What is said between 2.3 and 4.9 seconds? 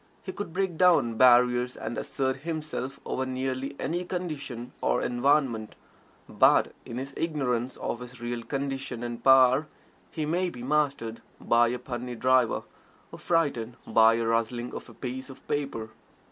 himself over nearly any condition